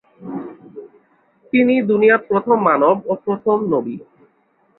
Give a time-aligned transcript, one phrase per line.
[1.53, 3.95] তিনি দুনিয়ার প্রথম মানব ও প্রথম নবী।